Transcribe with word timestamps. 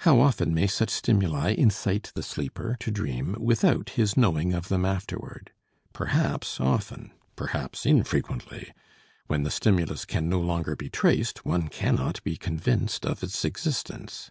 How 0.00 0.20
often 0.20 0.52
may 0.52 0.66
such 0.66 0.90
stimuli 0.90 1.54
incite 1.56 2.12
the 2.14 2.22
sleeper 2.22 2.76
to 2.80 2.90
dream 2.90 3.34
without 3.40 3.88
his 3.88 4.14
knowing 4.14 4.52
of 4.52 4.68
them 4.68 4.84
afterward? 4.84 5.52
Perhaps 5.94 6.60
often, 6.60 7.12
perhaps 7.34 7.86
infrequently; 7.86 8.74
when 9.26 9.44
the 9.44 9.50
stimulus 9.50 10.04
can 10.04 10.28
no 10.28 10.38
longer 10.38 10.76
be 10.76 10.90
traced, 10.90 11.46
one 11.46 11.68
cannot 11.68 12.22
be 12.24 12.36
convinced 12.36 13.06
of 13.06 13.22
its 13.22 13.42
existence. 13.42 14.30